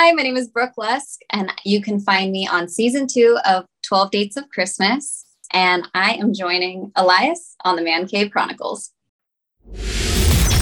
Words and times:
Hi, 0.00 0.12
my 0.12 0.22
name 0.22 0.36
is 0.36 0.46
Brooke 0.46 0.78
Lusk, 0.78 1.22
and 1.30 1.52
you 1.64 1.82
can 1.82 1.98
find 1.98 2.30
me 2.30 2.46
on 2.46 2.68
season 2.68 3.08
two 3.08 3.36
of 3.44 3.64
12 3.82 4.12
Dates 4.12 4.36
of 4.36 4.48
Christmas. 4.48 5.26
And 5.52 5.88
I 5.92 6.12
am 6.12 6.32
joining 6.32 6.92
Elias 6.94 7.56
on 7.64 7.74
the 7.74 7.82
Man 7.82 8.06
Cave 8.06 8.30
Chronicles. 8.30 8.92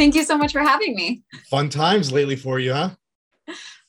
Thank 0.00 0.14
you 0.14 0.24
so 0.24 0.38
much 0.38 0.52
for 0.52 0.60
having 0.60 0.94
me. 0.94 1.22
Fun 1.50 1.68
times 1.68 2.10
lately 2.10 2.34
for 2.34 2.58
you, 2.58 2.72
huh? 2.72 2.92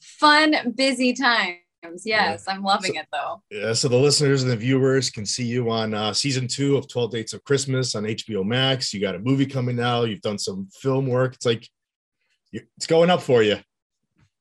Fun, 0.01 0.73
busy 0.75 1.13
times. 1.13 1.57
Yes, 2.03 2.43
I'm 2.49 2.63
loving 2.63 2.95
So- 2.95 2.99
it 2.99 3.07
though. 3.13 3.41
Yeah, 3.49 3.71
so 3.71 3.87
the 3.87 3.95
listeners 3.95 4.43
and 4.43 4.51
the 4.51 4.57
viewers 4.57 5.09
can 5.09 5.25
see 5.25 5.45
you 5.45 5.69
on 5.71 5.93
uh, 5.93 6.11
season 6.11 6.49
two 6.49 6.75
of 6.75 6.89
12 6.89 7.11
Dates 7.11 7.31
of 7.31 7.41
Christmas 7.45 7.95
on 7.95 8.03
HBO 8.03 8.43
Max. 8.45 8.93
You 8.93 8.99
got 8.99 9.15
a 9.15 9.19
movie 9.19 9.45
coming 9.45 9.79
out. 9.79 10.09
You've 10.09 10.19
done 10.19 10.37
some 10.37 10.67
film 10.81 11.07
work. 11.07 11.35
It's 11.35 11.45
like 11.45 11.65
it's 12.51 12.87
going 12.87 13.09
up 13.09 13.21
for 13.21 13.41
you. 13.41 13.59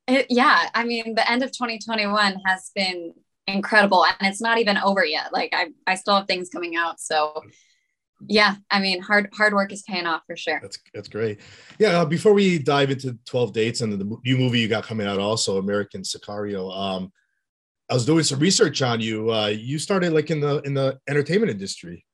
It, 0.09 0.27
yeah, 0.29 0.71
I 0.75 0.83
mean, 0.83 1.15
the 1.15 1.31
end 1.31 1.45
of 1.45 1.53
2021 1.53 2.41
has 2.47 2.73
been 2.75 3.15
incredible, 3.47 4.05
and 4.05 4.29
it's 4.29 4.41
not 4.41 4.59
even 4.59 4.77
over 4.77 5.05
yet. 5.05 5.33
Like 5.33 5.51
I, 5.55 5.69
I 5.87 5.95
still 5.95 6.17
have 6.17 6.27
things 6.27 6.49
coming 6.49 6.75
out. 6.75 6.99
So, 7.01 7.45
yeah, 8.27 8.57
I 8.71 8.81
mean, 8.81 9.01
hard 9.01 9.29
hard 9.33 9.53
work 9.55 9.73
is 9.73 9.83
paying 9.83 10.07
off 10.07 10.23
for 10.27 10.37
sure. 10.37 10.59
That's 10.61 10.79
that's 10.95 11.09
great. 11.09 11.41
Yeah. 11.79 12.01
Uh, 12.01 12.05
before 12.05 12.33
we 12.33 12.59
dive 12.59 12.91
into 12.91 13.19
12 13.27 13.53
Dates 13.53 13.81
and 13.81 13.93
the 13.93 14.19
new 14.25 14.37
movie 14.37 14.61
you 14.61 14.69
got 14.69 14.85
coming 14.85 15.07
out, 15.07 15.19
also 15.19 15.59
American 15.59 16.03
Sicario. 16.03 16.75
Um, 16.77 17.13
I 17.91 17.95
was 17.95 18.07
doing 18.07 18.23
some 18.25 18.39
research 18.39 18.83
on 18.83 19.01
you. 19.01 19.33
Uh, 19.33 19.47
you 19.49 19.79
started 19.79 20.13
like 20.13 20.31
in 20.31 20.41
the 20.41 20.61
in 20.63 20.75
the 20.75 20.99
entertainment 21.09 21.51
industry. 21.51 22.05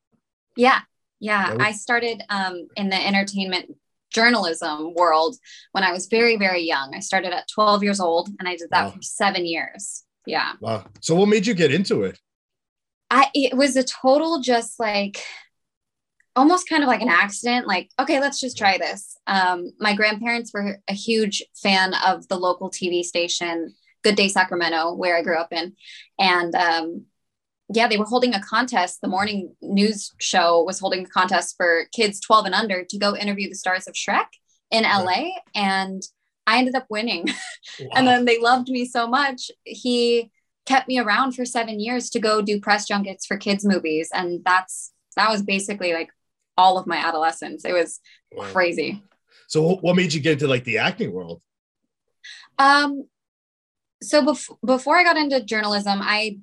Yeah, 0.57 0.81
yeah. 1.21 1.53
Was- 1.53 1.63
I 1.63 1.73
started 1.73 2.23
um, 2.31 2.69
in 2.77 2.89
the 2.89 2.97
entertainment 3.07 3.75
journalism 4.11 4.95
world 4.95 5.37
when 5.73 5.85
I 5.85 5.93
was 5.93 6.07
very, 6.07 6.37
very 6.37 6.63
young. 6.63 6.95
I 6.95 7.01
started 7.01 7.33
at 7.35 7.49
12 7.53 7.83
years 7.83 8.01
old, 8.01 8.31
and 8.39 8.49
I 8.49 8.57
did 8.57 8.69
that 8.71 8.85
Wow. 8.87 8.91
for 8.93 9.03
seven 9.03 9.45
years. 9.45 10.05
Yeah. 10.27 10.53
Wow. 10.61 10.87
So 11.01 11.15
what 11.15 11.29
made 11.29 11.47
you 11.47 11.55
get 11.55 11.73
into 11.73 12.05
it? 12.05 12.19
I 13.11 13.31
it 13.35 13.57
was 13.57 13.77
a 13.77 13.85
total 13.85 14.41
just 14.41 14.81
like 14.81 15.23
almost 16.37 16.69
kind 16.69 16.83
of 16.83 16.87
like 16.87 17.01
an 17.01 17.09
accident 17.09 17.67
like 17.67 17.91
okay 17.99 18.21
let's 18.21 18.41
just 18.41 18.57
try 18.57 18.79
this. 18.79 19.17
Um, 19.27 19.73
my 19.81 19.95
grandparents 19.95 20.53
were 20.53 20.79
a 20.89 20.93
huge 20.93 21.43
fan 21.61 21.95
of 22.07 22.29
the 22.29 22.37
local 22.37 22.71
tv 22.71 23.03
station 23.03 23.75
good 24.05 24.15
day 24.15 24.29
sacramento 24.29 24.95
where 24.95 25.17
i 25.17 25.23
grew 25.23 25.37
up 25.37 25.53
in. 25.53 25.75
And 26.19 26.55
um, 26.55 27.07
yeah 27.75 27.89
they 27.89 27.97
were 27.97 28.05
holding 28.05 28.35
a 28.35 28.43
contest. 28.43 29.01
The 29.01 29.09
morning 29.09 29.55
news 29.63 30.13
show 30.21 30.63
was 30.63 30.79
holding 30.79 31.05
a 31.05 31.09
contest 31.09 31.55
for 31.57 31.87
kids 31.93 32.21
12 32.21 32.47
and 32.47 32.55
under 32.55 32.85
to 32.85 32.99
go 32.99 33.17
interview 33.17 33.49
the 33.49 33.57
stars 33.57 33.89
of 33.89 33.95
shrek 33.95 34.27
in 34.71 34.83
la 34.83 35.31
and 35.55 36.03
i 36.47 36.59
ended 36.59 36.75
up 36.75 36.87
winning. 36.91 37.27
And 37.95 38.07
then 38.07 38.25
they 38.25 38.41
loved 38.41 38.69
me 38.69 38.87
so 38.87 39.07
much. 39.07 39.51
He 39.65 40.31
kept 40.67 40.89
me 40.89 40.99
around 40.99 41.33
for 41.33 41.45
seven 41.45 41.81
years 41.81 42.11
to 42.11 42.21
go 42.21 42.43
do 42.43 42.61
press 42.61 42.87
junkets 42.87 43.27
for 43.27 43.37
kids 43.37 43.65
movies. 43.65 44.09
And 44.13 44.43
that's 44.45 44.93
that 45.17 45.31
was 45.31 45.43
basically 45.43 45.93
like 45.93 46.11
all 46.57 46.79
of 46.79 46.87
my 46.87 46.97
adolescence. 46.97 47.65
It 47.65 47.73
was 47.73 48.01
Wow. 48.33 48.45
crazy. 48.53 49.03
So 49.49 49.63
what- 49.81 49.97
made 49.97 50.13
you 50.13 50.21
get 50.21 50.33
into 50.35 50.49
like 50.49 50.65
the 50.65 50.79
acting 50.79 51.13
world? 51.13 51.41
um 52.59 53.07
so 54.03 54.23
bef- 54.23 54.57
before 54.65 54.97
i 54.97 55.05
got 55.05 55.17
into 55.17 55.43
journalism 55.43 55.99
i 56.03 56.39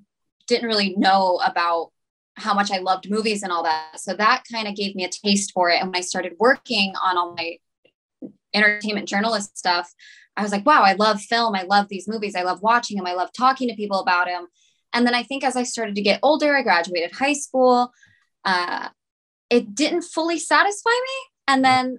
didn't 0.48 0.68
really 0.68 0.96
know 0.96 1.40
about 1.44 1.92
how 2.36 2.54
much 2.54 2.72
i 2.72 2.78
loved 2.78 3.10
movies 3.10 3.44
and 3.44 3.52
all 3.52 3.64
that. 3.64 4.00
So 4.00 4.14
that 4.16 4.44
kind 4.52 4.68
of 4.68 4.76
gave 4.76 4.96
me 4.96 5.04
a 5.06 5.10
taste 5.10 5.52
for 5.54 5.70
it. 5.70 5.80
And 5.82 5.88
when 5.90 5.98
i 5.98 6.02
started 6.02 6.34
working 6.40 6.94
on 7.04 7.18
all 7.18 7.34
my 7.36 7.58
entertainment 8.54 9.08
journalist 9.08 9.58
stuff 9.58 9.92
i 10.38 10.42
was 10.44 10.52
like 10.52 10.66
wow 10.66 10.82
i 10.84 10.94
love 10.94 11.20
film. 11.22 11.56
I 11.56 11.64
love 11.64 11.88
these 11.90 12.08
movies. 12.08 12.36
I 12.36 12.44
love 12.44 12.62
watching 12.62 12.98
them 12.98 13.08
i 13.08 13.14
love 13.14 13.30
talking 13.38 13.68
to 13.70 13.76
people 13.76 14.00
about 14.00 14.28
them 14.28 14.48
and 14.94 15.06
then 15.06 15.16
i 15.16 15.24
think 15.24 15.44
as 15.44 15.56
i 15.56 15.64
started 15.64 15.96
to 15.96 16.02
get 16.02 16.20
older 16.24 16.56
i 16.56 16.62
graduated 16.62 17.12
high 17.12 17.34
school 17.34 17.92
uh, 18.46 18.90
it 19.50 19.76
didn't 19.76 20.04
fully 20.04 20.40
satisfy 20.40 20.90
me 20.90 21.30
and 21.48 21.64
then 21.64 21.98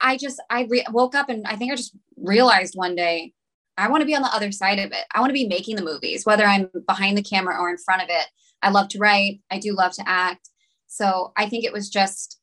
i 0.00 0.16
just 0.16 0.42
i 0.50 0.66
re- 0.68 0.86
woke 0.90 1.14
up 1.14 1.28
and 1.28 1.46
i 1.46 1.56
think 1.56 1.72
i 1.72 1.76
just 1.76 1.96
realized 2.16 2.74
one 2.74 2.94
day 2.94 3.32
I 3.80 3.88
want 3.88 4.02
to 4.02 4.06
be 4.06 4.14
on 4.14 4.20
the 4.20 4.34
other 4.34 4.52
side 4.52 4.78
of 4.78 4.92
it. 4.92 5.04
I 5.14 5.20
want 5.20 5.30
to 5.30 5.34
be 5.34 5.48
making 5.48 5.76
the 5.76 5.82
movies, 5.82 6.26
whether 6.26 6.44
I'm 6.44 6.70
behind 6.86 7.16
the 7.16 7.22
camera 7.22 7.56
or 7.58 7.70
in 7.70 7.78
front 7.78 8.02
of 8.02 8.08
it. 8.10 8.26
I 8.62 8.70
love 8.70 8.88
to 8.88 8.98
write. 8.98 9.40
I 9.50 9.58
do 9.58 9.72
love 9.72 9.92
to 9.92 10.06
act. 10.06 10.50
So 10.86 11.32
I 11.34 11.48
think 11.48 11.64
it 11.64 11.72
was 11.72 11.88
just 11.88 12.38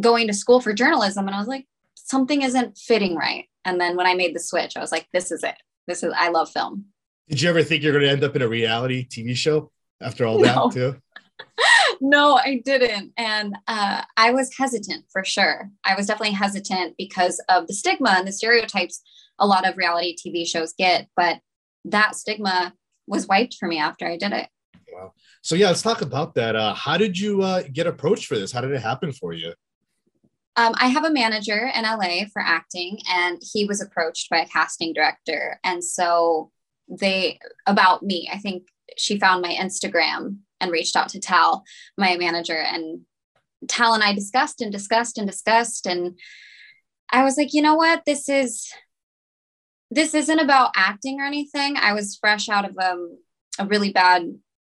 going 0.00 0.26
to 0.28 0.32
school 0.32 0.60
for 0.60 0.72
journalism. 0.72 1.26
And 1.26 1.34
I 1.34 1.38
was 1.38 1.48
like, 1.48 1.66
something 1.94 2.40
isn't 2.40 2.78
fitting 2.78 3.14
right. 3.14 3.44
And 3.66 3.78
then 3.78 3.94
when 3.96 4.06
I 4.06 4.14
made 4.14 4.34
the 4.34 4.40
switch, 4.40 4.76
I 4.76 4.80
was 4.80 4.90
like, 4.90 5.06
this 5.12 5.30
is 5.30 5.42
it. 5.42 5.56
This 5.86 6.02
is, 6.02 6.14
I 6.16 6.30
love 6.30 6.50
film. 6.50 6.86
Did 7.28 7.42
you 7.42 7.50
ever 7.50 7.62
think 7.62 7.82
you're 7.82 7.92
going 7.92 8.04
to 8.04 8.10
end 8.10 8.24
up 8.24 8.34
in 8.34 8.42
a 8.42 8.48
reality 8.48 9.06
TV 9.06 9.36
show 9.36 9.70
after 10.00 10.24
all 10.24 10.38
that 10.40 10.72
too? 10.72 10.96
no, 12.00 12.36
I 12.36 12.62
didn't. 12.64 13.12
And 13.16 13.56
uh, 13.66 14.02
I 14.16 14.32
was 14.32 14.56
hesitant 14.56 15.04
for 15.10 15.24
sure. 15.24 15.70
I 15.84 15.94
was 15.94 16.06
definitely 16.06 16.34
hesitant 16.34 16.96
because 16.96 17.40
of 17.48 17.66
the 17.66 17.74
stigma 17.74 18.14
and 18.16 18.26
the 18.26 18.32
stereotypes 18.32 19.02
a 19.38 19.46
lot 19.46 19.66
of 19.68 19.76
reality 19.76 20.16
TV 20.16 20.46
shows 20.46 20.74
get. 20.76 21.08
But 21.16 21.40
that 21.84 22.14
stigma 22.14 22.74
was 23.06 23.26
wiped 23.26 23.54
for 23.54 23.68
me 23.68 23.78
after 23.78 24.06
I 24.06 24.16
did 24.16 24.32
it. 24.32 24.48
Wow. 24.92 25.12
So 25.42 25.56
yeah, 25.56 25.68
let's 25.68 25.82
talk 25.82 26.02
about 26.02 26.34
that. 26.36 26.56
Uh, 26.56 26.74
how 26.74 26.96
did 26.96 27.18
you 27.18 27.42
uh, 27.42 27.62
get 27.72 27.86
approached 27.86 28.26
for 28.26 28.36
this? 28.36 28.52
How 28.52 28.60
did 28.60 28.70
it 28.70 28.80
happen 28.80 29.12
for 29.12 29.32
you? 29.32 29.52
Um, 30.56 30.72
I 30.78 30.86
have 30.86 31.04
a 31.04 31.10
manager 31.10 31.70
in 31.74 31.82
LA 31.82 32.26
for 32.32 32.40
acting, 32.40 33.00
and 33.10 33.42
he 33.42 33.64
was 33.64 33.80
approached 33.80 34.30
by 34.30 34.38
a 34.38 34.46
casting 34.46 34.92
director. 34.92 35.58
And 35.64 35.82
so 35.82 36.52
they, 36.88 37.40
about 37.66 38.04
me, 38.04 38.28
I 38.32 38.38
think 38.38 38.68
she 38.96 39.18
found 39.18 39.42
my 39.42 39.52
Instagram 39.52 40.38
and 40.60 40.70
reached 40.70 40.96
out 40.96 41.08
to 41.10 41.20
Tal, 41.20 41.64
my 41.98 42.16
manager. 42.16 42.56
And 42.56 43.02
Tal 43.68 43.94
and 43.94 44.02
I 44.02 44.14
discussed 44.14 44.60
and 44.60 44.72
discussed 44.72 45.18
and 45.18 45.26
discussed. 45.26 45.86
And 45.86 46.18
I 47.10 47.24
was 47.24 47.36
like, 47.36 47.52
you 47.54 47.62
know 47.62 47.74
what? 47.74 48.04
This 48.04 48.28
is, 48.28 48.72
this 49.90 50.14
isn't 50.14 50.38
about 50.38 50.70
acting 50.76 51.20
or 51.20 51.24
anything. 51.24 51.76
I 51.76 51.92
was 51.92 52.16
fresh 52.16 52.48
out 52.48 52.68
of 52.68 52.76
um, 52.78 53.18
a 53.58 53.66
really 53.66 53.92
bad 53.92 54.26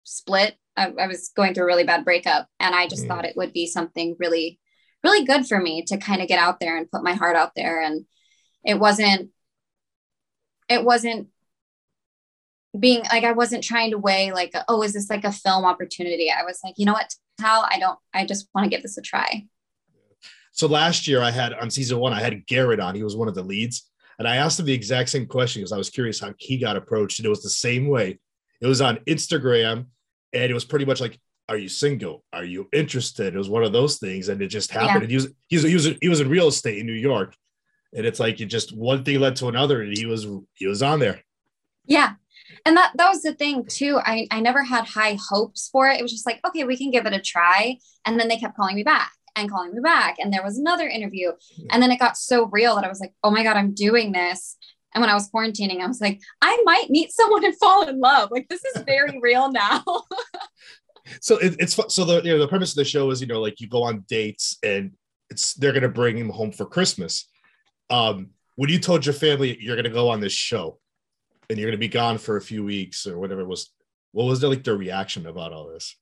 split. 0.04 0.56
I, 0.78 0.92
I 1.00 1.08
was 1.08 1.32
going 1.36 1.54
through 1.54 1.64
a 1.64 1.68
really 1.68 1.84
bad 1.86 2.04
breakup. 2.04 2.48
And 2.60 2.76
I 2.76 2.88
just 2.88 3.06
Mm. 3.06 3.08
thought 3.08 3.26
it 3.26 3.38
would 3.38 3.54
be 3.54 3.68
something 3.68 4.16
really 4.20 4.60
really 5.04 5.24
good 5.24 5.46
for 5.46 5.60
me 5.60 5.84
to 5.84 5.98
kind 5.98 6.20
of 6.20 6.28
get 6.28 6.40
out 6.40 6.60
there 6.60 6.76
and 6.76 6.90
put 6.90 7.04
my 7.04 7.14
heart 7.14 7.36
out 7.36 7.52
there 7.56 7.80
and 7.80 8.06
it 8.64 8.80
wasn't 8.80 9.30
it 10.68 10.84
wasn't 10.84 11.28
being 12.80 13.04
like 13.12 13.24
i 13.24 13.32
wasn't 13.32 13.64
trying 13.64 13.92
to 13.92 13.98
weigh 13.98 14.32
like 14.32 14.54
oh 14.68 14.82
is 14.84 14.94
this 14.94 15.10
like 15.10 15.24
a 15.24 15.32
film 15.32 15.66
opportunity 15.66 16.32
i 16.32 16.44
was 16.44 16.60
like 16.64 16.74
you 16.78 16.86
know 16.86 16.94
what 16.94 17.14
Tal, 17.40 17.66
i 17.70 17.80
don't 17.80 18.00
i 18.14 18.26
just 18.26 18.48
want 18.54 18.66
to 18.66 18.70
give 18.70 18.82
this 18.82 18.98
a 18.98 19.02
try 19.02 19.46
So 20.56 20.68
last 20.68 21.06
year 21.06 21.22
I 21.22 21.32
had 21.32 21.54
on 21.54 21.70
season 21.70 22.00
one, 22.00 22.14
I 22.14 22.22
had 22.22 22.48
Garrett 22.48 22.80
on. 22.80 22.96
He 22.96 23.04
was 23.04 23.16
one 23.18 23.28
of 23.28 23.36
the 23.36 23.44
leads. 23.44 23.92
And 24.18 24.26
I 24.26 24.38
asked 24.38 24.58
him 24.58 24.66
the 24.66 24.74
exact 24.74 25.10
same 25.10 25.26
question 25.28 25.62
because 25.62 25.74
I 25.74 25.78
was 25.78 25.90
curious 25.90 26.22
how 26.22 26.34
he 26.38 26.58
got 26.58 26.78
approached. 26.78 27.20
And 27.20 27.26
it 27.26 27.30
was 27.30 27.44
the 27.44 27.50
same 27.50 27.90
way. 27.90 28.20
It 28.62 28.68
was 28.68 28.80
on 28.80 29.00
Instagram 29.06 29.88
and 30.32 30.44
it 30.50 30.54
was 30.54 30.64
pretty 30.64 30.86
much 30.86 31.02
like, 31.02 31.20
Are 31.50 31.58
you 31.58 31.68
single? 31.68 32.24
Are 32.32 32.46
you 32.46 32.70
interested? 32.72 33.36
It 33.36 33.38
was 33.38 33.50
one 33.50 33.66
of 33.66 33.74
those 33.74 33.98
things. 33.98 34.30
And 34.30 34.42
it 34.42 34.48
just 34.48 34.72
happened. 34.72 35.02
Yeah. 35.02 35.02
And 35.02 35.12
he 35.12 35.16
was 35.18 35.28
he 35.50 35.56
was 35.58 35.66
he 35.66 35.74
was 35.74 35.86
he 36.04 36.10
was 36.10 36.22
in 36.22 36.30
real 36.30 36.48
estate 36.48 36.80
in 36.80 36.86
New 36.86 36.94
York. 36.94 37.36
And 37.94 38.06
it's 38.06 38.22
like 38.22 38.40
it 38.40 38.46
just 38.46 38.74
one 38.74 39.04
thing 39.04 39.20
led 39.20 39.36
to 39.38 39.50
another, 39.50 39.82
and 39.82 39.92
he 39.96 40.06
was 40.06 40.26
he 40.54 40.68
was 40.68 40.82
on 40.82 41.00
there. 41.00 41.20
yeah 41.86 42.14
and 42.66 42.76
that 42.76 42.92
that 42.96 43.10
was 43.10 43.22
the 43.22 43.34
thing 43.34 43.66
too. 43.66 44.00
I 44.04 44.28
i 44.32 44.40
never 44.42 44.64
had 44.64 44.86
high 44.86 45.18
hopes 45.30 45.70
for 45.72 45.88
it. 45.88 46.00
It 46.00 46.04
was 46.04 46.12
just 46.12 46.26
like 46.26 46.40
okay 46.46 46.64
we 46.64 46.78
can 46.78 46.92
give 46.92 47.06
it 47.06 47.14
a 47.14 47.22
try. 47.22 47.78
And 48.06 48.20
then 48.20 48.28
they 48.28 48.38
kept 48.38 48.58
calling 48.58 48.76
me 48.76 48.84
back 48.84 49.12
and 49.36 49.50
calling 49.50 49.74
me 49.74 49.82
back. 49.82 50.16
And 50.20 50.34
there 50.34 50.44
was 50.44 50.58
another 50.58 50.88
interview. 50.88 51.32
And 51.70 51.82
then 51.82 51.92
it 51.92 52.00
got 52.00 52.18
so 52.18 52.48
real 52.52 52.76
that 52.76 52.84
i 52.84 52.90
was 52.90 53.00
like 53.00 53.14
oh 53.24 53.32
my 53.32 53.44
god 53.44 53.56
i'm 53.56 53.74
doing 53.74 54.12
this. 54.12 54.58
And 54.94 55.02
when 55.02 55.10
i 55.10 55.14
was 55.14 55.30
quarantining 55.30 55.82
i 55.82 55.88
was 55.88 56.02
like 56.02 56.20
i 56.42 56.62
might 56.66 56.90
meet 56.90 57.12
someone 57.12 57.46
and 57.46 57.56
fall 57.58 57.88
in 57.88 58.00
love. 58.00 58.30
Like 58.32 58.48
this 58.50 58.64
is 58.66 58.82
very 58.84 59.20
real 59.22 59.52
now. 59.52 59.84
So 61.22 61.38
it, 61.38 61.56
it's 61.60 61.76
so 61.94 62.04
the 62.04 62.24
you 62.24 62.34
know 62.34 62.40
the 62.40 62.48
premise 62.48 62.72
of 62.72 62.78
the 62.78 62.86
show 62.86 63.12
is 63.12 63.22
you 63.22 63.28
know 63.28 63.40
like 63.40 63.62
you 63.62 63.68
go 63.68 63.84
on 63.84 64.04
dates 64.08 64.58
and 64.64 64.92
it's 65.30 65.54
they're 65.54 65.72
gonna 65.72 65.88
bring 65.88 66.18
him 66.18 66.30
home 66.30 66.52
for 66.52 66.66
Christmas. 66.66 67.30
Um, 67.92 68.32
when 68.56 68.72
you 68.72 68.80
told 68.80 69.06
your 69.06 69.14
family 69.14 69.56
you're 69.62 69.76
gonna 69.76 69.90
go 69.90 70.10
on 70.10 70.20
this 70.20 70.34
show 70.34 70.80
and 71.50 71.60
you're 71.60 71.70
gonna 71.70 71.78
be 71.78 71.88
gone 71.88 72.18
for 72.18 72.38
a 72.38 72.42
few 72.42 72.64
weeks 72.64 73.06
or 73.08 73.20
whatever 73.20 73.42
it 73.42 73.48
was, 73.48 73.72
What 74.12 74.26
was 74.26 74.42
the, 74.42 74.50
like 74.50 74.64
their 74.64 74.78
reaction 74.78 75.26
about 75.26 75.54
all 75.54 75.68
this? 75.68 75.96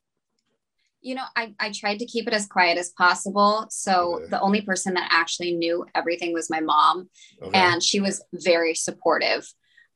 You 1.01 1.15
know, 1.15 1.23
I, 1.35 1.53
I 1.59 1.71
tried 1.71 1.99
to 1.99 2.05
keep 2.05 2.27
it 2.27 2.33
as 2.33 2.47
quiet 2.47 2.77
as 2.77 2.91
possible. 2.91 3.67
So 3.69 4.15
Okay. 4.15 4.27
the 4.29 4.39
only 4.39 4.61
person 4.61 4.93
that 4.93 5.09
actually 5.11 5.53
knew 5.53 5.85
everything 5.93 6.31
was 6.33 6.49
my 6.49 6.61
mom, 6.61 7.09
Okay. 7.41 7.59
and 7.59 7.83
she 7.83 7.99
was 7.99 8.23
very 8.33 8.73
supportive. 8.73 9.45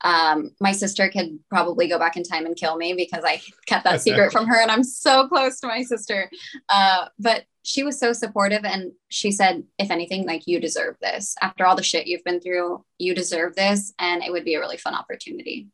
Um, 0.03 0.51
my 0.59 0.71
sister 0.71 1.09
could 1.09 1.39
probably 1.49 1.88
go 1.88 1.97
back 1.97 2.17
in 2.17 2.23
time 2.23 2.45
and 2.45 2.55
kill 2.55 2.77
me 2.77 2.94
because 2.94 3.23
I 3.25 3.41
kept 3.65 3.83
that 3.85 4.01
secret 4.07 4.31
from 4.31 4.47
her, 4.47 4.61
and 4.61 4.71
I'm 4.71 4.83
so 4.83 5.27
close 5.27 5.59
to 5.61 5.67
my 5.67 5.83
sister. 5.83 6.29
Uh, 6.69 7.07
but 7.19 7.45
she 7.63 7.83
was 7.83 7.99
so 7.99 8.13
supportive, 8.13 8.63
and 8.63 8.91
she 9.09 9.31
said, 9.31 9.63
if 9.77 9.91
anything, 9.91 10.25
like 10.25 10.44
you 10.45 10.59
deserve 10.59 10.95
this. 11.01 11.35
After 11.41 11.65
all 11.65 11.75
the 11.75 11.83
shit 11.83 12.07
you've 12.07 12.23
been 12.23 12.39
through, 12.39 12.83
you 12.97 13.13
deserve 13.13 13.55
this, 13.55 13.94
and 13.99 14.23
it 14.23 14.31
would 14.31 14.45
be 14.45 14.55
a 14.55 14.59
really 14.59 14.77
fun 14.77 14.95
opportunity. 14.95 15.67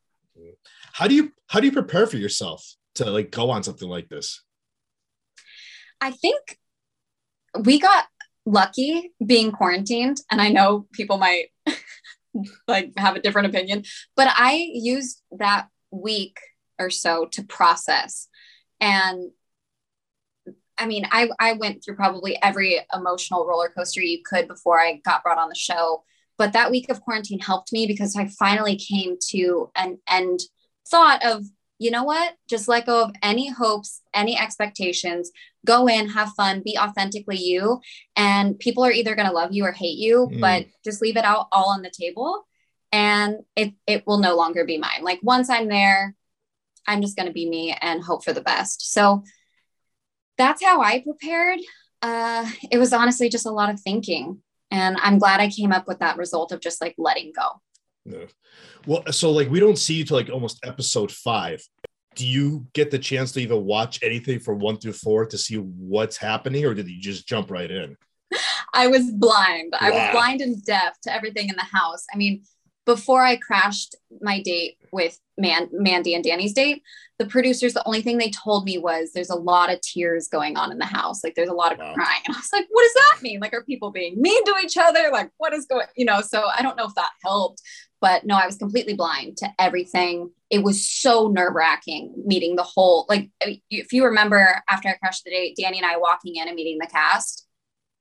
how 0.93 1.07
do 1.07 1.15
you 1.15 1.31
how 1.47 1.59
do 1.59 1.67
you 1.67 1.71
prepare 1.71 2.07
for 2.07 2.17
yourself 2.17 2.75
to 2.95 3.05
like 3.09 3.31
go 3.31 3.49
on 3.49 3.63
something 3.63 3.89
like 3.89 4.09
this? 4.09 4.41
I 6.01 6.11
think 6.11 6.59
we 7.59 7.79
got 7.79 8.05
lucky 8.45 9.11
being 9.25 9.51
quarantined, 9.51 10.17
and 10.31 10.41
I 10.41 10.49
know 10.49 10.87
people 10.93 11.17
might 11.17 11.47
like 12.67 12.93
have 12.97 13.15
a 13.15 13.21
different 13.21 13.47
opinion, 13.47 13.83
but 14.15 14.27
I 14.31 14.69
used 14.73 15.21
that 15.37 15.67
week 15.91 16.37
or 16.79 16.89
so 16.89 17.27
to 17.31 17.43
process. 17.43 18.27
And 18.79 19.31
I 20.77 20.85
mean, 20.87 21.05
I, 21.11 21.29
I 21.39 21.53
went 21.53 21.83
through 21.83 21.95
probably 21.95 22.41
every 22.41 22.79
emotional 22.93 23.45
roller 23.47 23.69
coaster 23.69 24.01
you 24.01 24.21
could 24.25 24.47
before 24.47 24.79
I 24.79 25.01
got 25.05 25.23
brought 25.23 25.37
on 25.37 25.49
the 25.49 25.55
show. 25.55 26.03
But 26.37 26.53
that 26.53 26.71
week 26.71 26.89
of 26.89 27.01
quarantine 27.01 27.39
helped 27.39 27.71
me 27.71 27.85
because 27.85 28.15
I 28.15 28.27
finally 28.27 28.75
came 28.75 29.17
to 29.29 29.69
an 29.75 29.99
end 30.09 30.39
thought 30.89 31.23
of, 31.23 31.45
you 31.83 31.91
know 31.91 32.03
what? 32.03 32.33
Just 32.49 32.67
let 32.67 32.85
go 32.85 33.03
of 33.03 33.11
any 33.21 33.49
hopes, 33.49 34.01
any 34.13 34.37
expectations, 34.39 35.31
go 35.65 35.87
in, 35.87 36.09
have 36.09 36.29
fun, 36.33 36.61
be 36.63 36.77
authentically 36.77 37.37
you. 37.37 37.81
And 38.15 38.57
people 38.57 38.83
are 38.85 38.91
either 38.91 39.15
going 39.15 39.27
to 39.27 39.33
love 39.33 39.51
you 39.51 39.65
or 39.65 39.71
hate 39.71 39.97
you, 39.97 40.29
Mm. 40.31 40.39
but 40.39 40.65
just 40.83 41.01
leave 41.01 41.17
it 41.17 41.25
out 41.25 41.47
all 41.51 41.69
on 41.69 41.81
the 41.81 41.91
table 41.91 42.47
and 42.91 43.37
it, 43.55 43.73
it 43.87 44.07
will 44.07 44.19
no 44.19 44.35
longer 44.35 44.65
be 44.65 44.77
mine. 44.77 45.03
Like 45.03 45.19
once 45.23 45.49
I'm 45.49 45.67
there, 45.67 46.15
I'm 46.87 47.01
just 47.01 47.15
going 47.17 47.27
to 47.27 47.33
be 47.33 47.49
me 47.49 47.75
and 47.81 48.03
hope 48.03 48.23
for 48.23 48.33
the 48.33 48.41
best. 48.41 48.91
So 48.93 49.23
that's 50.37 50.63
how 50.63 50.81
I 50.81 51.01
prepared. 51.01 51.59
Uh, 52.01 52.49
it 52.71 52.77
was 52.77 52.93
honestly 52.93 53.29
just 53.29 53.45
a 53.45 53.51
lot 53.51 53.69
of 53.69 53.79
thinking. 53.79 54.41
And 54.71 54.97
I'm 55.01 55.19
glad 55.19 55.39
I 55.39 55.49
came 55.49 55.71
up 55.71 55.87
with 55.87 55.99
that 55.99 56.17
result 56.17 56.51
of 56.51 56.59
just 56.59 56.81
like 56.81 56.95
letting 56.97 57.31
go. 57.35 57.61
Yeah. 58.05 58.25
Well, 58.85 59.03
so 59.11 59.31
like 59.31 59.49
we 59.49 59.59
don't 59.61 59.77
see 59.77 59.93
you 59.95 60.03
till 60.03 60.17
like 60.17 60.29
almost 60.29 60.59
episode 60.65 61.11
five. 61.11 61.61
Do 62.15 62.27
you 62.27 62.67
get 62.73 62.91
the 62.91 62.99
chance 62.99 63.31
to 63.33 63.39
even 63.39 63.65
watch 63.65 63.99
anything 64.03 64.39
from 64.39 64.59
one 64.59 64.77
through 64.77 64.93
four 64.93 65.25
to 65.25 65.37
see 65.37 65.55
what's 65.55 66.17
happening, 66.17 66.65
or 66.65 66.73
did 66.73 66.87
you 66.89 67.01
just 67.01 67.27
jump 67.27 67.49
right 67.51 67.69
in? 67.69 67.97
I 68.73 68.87
was 68.87 69.11
blind. 69.11 69.73
I 69.79 69.91
was 69.91 70.11
blind 70.11 70.41
and 70.41 70.63
deaf 70.63 70.99
to 71.01 71.13
everything 71.13 71.49
in 71.49 71.55
the 71.55 71.63
house. 71.63 72.05
I 72.13 72.17
mean, 72.17 72.43
before 72.85 73.23
I 73.23 73.37
crashed 73.37 73.95
my 74.21 74.41
date 74.41 74.77
with 74.91 75.17
Man- 75.37 75.69
Mandy 75.71 76.15
and 76.15 76.23
Danny's 76.23 76.53
date, 76.53 76.81
the 77.19 77.25
producers, 77.25 77.73
the 77.73 77.85
only 77.87 78.01
thing 78.01 78.17
they 78.17 78.31
told 78.31 78.65
me 78.65 78.77
was 78.77 79.11
there's 79.13 79.29
a 79.29 79.35
lot 79.35 79.71
of 79.71 79.79
tears 79.81 80.27
going 80.27 80.57
on 80.57 80.71
in 80.71 80.79
the 80.79 80.85
house. 80.85 81.23
Like 81.23 81.35
there's 81.35 81.49
a 81.49 81.53
lot 81.53 81.71
of 81.71 81.77
Wow. 81.77 81.93
crying. 81.93 82.21
And 82.27 82.35
I 82.35 82.39
was 82.39 82.49
like, 82.51 82.65
what 82.71 82.83
does 82.83 82.93
that 82.93 83.21
mean? 83.23 83.39
Like, 83.39 83.53
are 83.53 83.63
people 83.63 83.91
being 83.91 84.19
mean 84.21 84.43
to 84.45 84.55
each 84.63 84.75
other? 84.77 85.09
Like, 85.11 85.29
what 85.37 85.53
is 85.53 85.65
going, 85.65 85.85
you 85.95 86.05
know? 86.05 86.21
So 86.21 86.47
I 86.53 86.61
don't 86.61 86.75
know 86.75 86.85
if 86.87 86.95
that 86.95 87.11
helped, 87.23 87.61
but 88.03 88.25
no, 88.25 88.35
I 88.35 88.45
was 88.45 88.57
completely 88.57 88.95
blind 88.95 89.37
to 89.37 89.47
everything. 89.57 90.29
It 90.49 90.61
was 90.61 90.87
so 90.87 91.29
nerve 91.29 91.53
wracking 91.55 92.13
meeting 92.25 92.57
the 92.57 92.63
whole, 92.63 93.05
like, 93.07 93.29
if 93.69 93.93
you 93.93 94.03
remember 94.03 94.61
after 94.69 94.89
I 94.89 94.95
crashed 94.95 95.23
the 95.23 95.31
date, 95.31 95.55
Danny 95.55 95.77
and 95.77 95.85
I 95.85 95.95
walking 95.97 96.35
in 96.35 96.47
and 96.49 96.55
meeting 96.55 96.79
the 96.79 96.87
cast, 96.87 97.47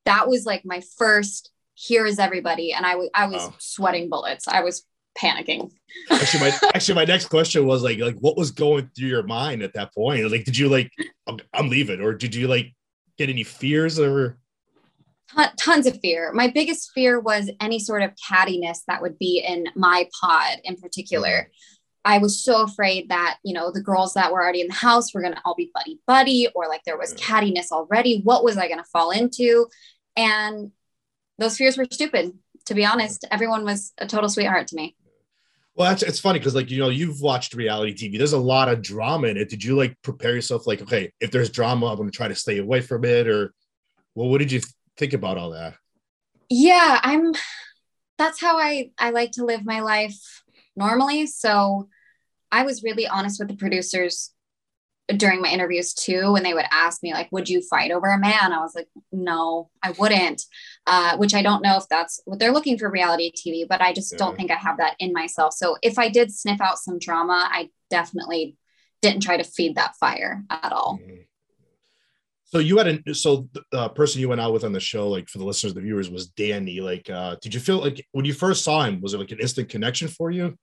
that 0.05 0.29
was 0.29 0.45
like 0.45 0.63
my 0.65 0.83
first 0.99 1.51
here 1.75 2.05
is 2.05 2.19
everybody 2.19 2.73
and 2.73 2.85
i 2.85 2.97
was 2.97 3.09
i 3.15 3.27
was 3.27 3.43
Wow. 3.43 3.55
sweating 3.59 4.11
bullets 4.11 4.47
i 4.47 4.61
was 4.61 4.85
panicking 5.17 5.71
Actually, 6.11 6.41
my 6.41 6.59
actually 6.75 6.95
my 6.97 7.05
next 7.05 7.27
question 7.27 7.67
was 7.67 7.83
like 7.83 7.99
like 7.99 8.17
what 8.17 8.37
was 8.37 8.51
going 8.51 8.91
through 8.95 9.09
your 9.09 9.23
mind 9.23 9.63
at 9.63 9.73
that 9.75 9.95
point? 9.95 10.31
Like, 10.31 10.45
did 10.45 10.59
you 10.59 10.69
like 10.69 10.91
I'm, 11.27 11.39
I'm 11.55 11.69
leaving, 11.69 12.01
or 12.01 12.13
did 12.15 12.35
you 12.35 12.49
like 12.49 12.75
get 13.19 13.29
any 13.31 13.45
fears 13.45 13.99
or? 13.99 14.39
Ton- 15.35 15.57
tons 15.59 15.87
of 15.87 15.99
fear. 16.01 16.33
My 16.33 16.49
biggest 16.49 16.91
fear 16.95 17.21
was 17.21 17.51
any 17.61 17.79
sort 17.79 18.03
of 18.03 18.13
cattiness 18.31 18.79
that 18.87 19.03
would 19.03 19.19
be 19.19 19.45
in 19.47 19.67
my 19.75 20.09
pod 20.21 20.59
in 20.65 20.77
particular. 20.77 21.29
Mm-hmm. 21.29 21.51
I 22.05 22.19
was 22.19 22.43
so 22.43 22.63
afraid 22.63 23.11
that 23.11 23.39
you 23.45 23.55
know 23.55 23.71
the 23.71 23.81
girls 23.81 24.15
that 24.15 24.33
were 24.33 24.43
already 24.43 24.61
in 24.61 24.69
the 24.69 24.75
house 24.75 25.15
were 25.15 25.21
going 25.23 25.35
to 25.35 25.41
all 25.45 25.55
be 25.55 25.71
buddy 25.73 26.01
buddy 26.07 26.49
or 26.55 26.69
like 26.69 26.83
there 26.85 26.99
was 26.99 27.15
Yeah. 27.17 27.25
cattiness 27.25 27.71
already. 27.71 28.21
What 28.23 28.43
was 28.45 28.57
i 28.57 28.67
going 28.67 28.79
to 28.81 28.85
fall 28.85 29.11
into? 29.13 29.69
And 30.17 30.73
those 31.39 31.57
fears 31.57 31.79
were 31.79 31.87
stupid 31.91 32.33
to 32.67 32.75
be 32.75 32.85
honest. 32.85 33.23
Mm. 33.23 33.29
Everyone 33.31 33.65
was 33.65 33.93
a 33.99 34.07
total 34.07 34.29
sweetheart 34.29 34.69
to 34.69 34.77
me. 34.77 34.97
Well, 35.75 35.89
that's 35.89 36.03
it's 36.03 36.21
funny 36.21 36.39
because 36.39 36.55
like 36.55 36.71
you 36.71 36.79
know 36.79 36.91
you've 36.91 37.21
watched 37.21 37.55
reality 37.55 37.95
TV. 37.95 38.19
There's 38.19 38.35
a 38.35 38.39
lot 38.39 38.69
of 38.69 38.83
drama 38.83 39.29
in 39.29 39.37
it. 39.39 39.49
Did 39.49 39.65
you 39.65 39.75
like 39.77 39.97
prepare 40.03 40.35
yourself 40.35 40.67
like 40.67 40.83
okay, 40.83 41.13
if 41.21 41.31
there's 41.31 41.51
drama, 41.51 41.87
I'm 41.87 41.97
going 41.97 42.11
to 42.11 42.17
try 42.17 42.29
to 42.29 42.35
stay 42.35 42.59
away 42.59 42.83
from 42.83 43.05
it, 43.05 43.27
or 43.27 43.55
well, 44.15 44.29
what 44.29 44.39
did 44.39 44.53
you 44.53 44.61
think 44.97 45.13
about 45.13 45.39
all 45.39 45.51
that? 45.51 45.75
yeah 46.49 47.01
i'm 47.03 47.33
that's 48.19 48.41
how 48.41 48.59
i 48.59 48.91
i 48.99 49.11
like 49.11 49.33
to 49.33 49.45
live 49.45 49.65
my 49.65 49.81
life 49.81 50.43
normally 50.77 51.27
so 51.27 51.89
i 52.51 52.63
was 52.63 52.83
really 52.83 53.07
honest 53.07 53.39
with 53.39 53.49
the 53.49 53.57
producers 53.57 54.35
during 55.17 55.41
my 55.41 55.49
interviews 55.49 55.95
too 55.95 56.33
when 56.33 56.43
they 56.43 56.53
would 56.55 56.67
ask 56.71 57.03
me 57.03 57.13
like 57.15 57.29
would 57.33 57.49
you 57.49 57.63
fight 57.63 57.91
over 57.91 58.07
a 58.07 58.19
man 58.19 58.53
i 58.53 58.59
was 58.59 58.75
like 58.75 58.89
no 59.13 59.71
i 59.83 59.91
wouldn't 59.93 60.43
uh, 60.87 61.17
which 61.17 61.35
i 61.35 61.43
don't 61.43 61.63
know 61.63 61.77
if 61.77 61.89
that's 61.89 62.21
what 62.27 62.39
they're 62.39 62.53
looking 62.53 62.79
for 62.79 62.91
reality 62.91 63.33
tv 63.33 63.67
but 63.67 63.81
i 63.81 63.93
just 63.93 64.13
Yeah. 64.13 64.19
don't 64.19 64.37
think 64.37 64.51
i 64.51 64.55
have 64.57 64.77
that 64.77 64.95
in 64.99 65.13
myself 65.13 65.55
so 65.55 65.77
if 65.83 65.99
i 65.99 66.09
did 66.09 66.31
sniff 66.33 66.61
out 66.61 66.79
some 66.79 66.99
drama 66.99 67.49
i 67.51 67.71
definitely 67.91 68.57
didn't 69.01 69.23
try 69.23 69.37
to 69.37 69.45
feed 69.45 69.77
that 69.77 69.97
fire 69.97 70.45
at 70.51 70.73
all 70.73 71.01
Mhm. 71.03 71.25
So 72.53 72.59
you 72.59 72.77
had 72.77 73.01
a 73.07 73.15
so 73.15 73.49
the 73.53 73.63
uh, 73.73 73.89
person 73.89 74.21
you 74.21 74.29
went 74.29 74.43
out 74.43 74.53
with 74.53 74.63
on 74.63 74.73
the 74.73 74.81
show, 74.81 75.09
like 75.09 75.31
for 75.31 75.39
the 75.39 75.45
listeners, 75.45 75.73
the 75.73 75.81
viewers, 75.81 76.11
was 76.11 76.27
Danny. 76.27 76.83
Like, 76.83 77.09
uh, 77.09 77.37
did 77.41 77.55
you 77.55 77.61
feel 77.61 77.79
like 77.79 78.07
when 78.13 78.27
you 78.27 78.35
first 78.35 78.63
saw 78.63 78.83
him, 78.83 79.01
was 79.01 79.15
it 79.15 79.19
like 79.19 79.31
an 79.33 79.41
instant 79.41 79.71
connection 79.71 80.07
for 80.07 80.31
you? 80.31 80.55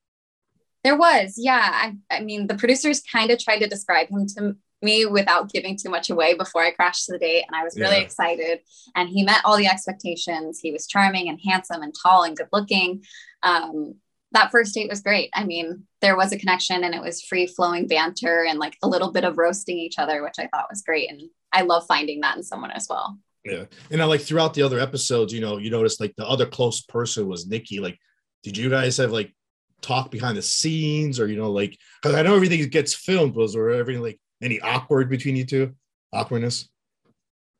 There 0.83 0.95
was, 0.95 1.33
yeah. 1.35 1.67
I, 1.73 1.95
I 2.15 2.19
mean, 2.21 2.45
the 2.45 2.53
producers 2.55 3.01
kind 3.01 3.31
of 3.31 3.39
tried 3.39 3.59
to 3.59 3.67
describe 3.67 4.07
him 4.09 4.27
to 4.37 4.55
me 4.83 5.07
without 5.07 5.51
giving 5.51 5.75
too 5.77 5.89
much 5.89 6.11
away 6.11 6.35
before 6.35 6.63
I 6.63 6.71
crashed 6.71 7.07
the 7.07 7.17
date. 7.17 7.45
And 7.47 7.55
I 7.55 7.63
was 7.63 7.75
really 7.75 7.97
Yeah. 7.97 8.03
excited. 8.03 8.59
And 8.95 9.09
he 9.09 9.23
met 9.23 9.41
all 9.43 9.57
the 9.57 9.67
expectations. 9.67 10.59
He 10.61 10.71
was 10.71 10.85
charming 10.85 11.27
and 11.27 11.39
handsome 11.43 11.81
and 11.81 11.93
tall 12.01 12.21
and 12.23 12.37
good 12.37 12.47
looking. 12.53 13.03
Um, 13.41 13.95
that 14.31 14.51
first 14.51 14.73
date 14.73 14.89
was 14.89 15.01
great. 15.01 15.29
I 15.33 15.43
mean, 15.43 15.85
there 16.01 16.15
was 16.15 16.31
a 16.31 16.37
connection 16.37 16.83
and 16.83 16.93
it 16.93 17.01
was 17.01 17.21
free 17.21 17.47
flowing 17.47 17.87
banter 17.87 18.45
and 18.45 18.59
like 18.59 18.77
a 18.83 18.87
little 18.87 19.11
bit 19.11 19.23
of 19.23 19.37
roasting 19.37 19.77
each 19.77 19.97
other, 19.97 20.21
which 20.23 20.35
I 20.37 20.47
thought 20.47 20.69
was 20.69 20.83
great. 20.83 21.09
And 21.09 21.21
I 21.51 21.63
love 21.63 21.85
finding 21.87 22.21
that 22.21 22.37
in 22.37 22.43
someone 22.43 22.71
as 22.71 22.87
well. 22.89 23.17
Yeah. 23.43 23.65
And 23.89 24.01
I 24.01 24.05
like 24.05 24.21
throughout 24.21 24.53
the 24.53 24.61
other 24.61 24.79
episodes, 24.79 25.33
you 25.33 25.41
know, 25.41 25.57
you 25.57 25.71
noticed 25.71 25.99
like 25.99 26.15
the 26.15 26.27
other 26.27 26.45
close 26.45 26.81
person 26.81 27.27
was 27.27 27.47
Nikki. 27.47 27.79
Like, 27.79 27.97
did 28.43 28.55
you 28.55 28.69
guys 28.69 28.97
have 28.97 29.11
like 29.11 29.33
talk 29.81 30.11
behind 30.11 30.37
the 30.37 30.41
scenes 30.41 31.19
or 31.19 31.27
you 31.27 31.37
know, 31.37 31.51
like 31.51 31.77
because 32.01 32.15
I 32.15 32.21
know 32.21 32.35
everything 32.35 32.67
gets 32.69 32.93
filmed, 32.93 33.35
was 33.35 33.53
there 33.53 33.71
everything 33.71 34.03
like 34.03 34.19
any 34.41 34.59
awkward 34.61 35.09
between 35.09 35.35
you 35.35 35.45
two? 35.45 35.73
Awkwardness? 36.13 36.69